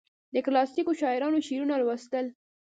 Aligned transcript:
د 0.33 0.35
کلاسیکو 0.45 0.91
شاعرانو 1.01 1.45
شعرونه 1.47 1.75
لوستل. 1.81 2.25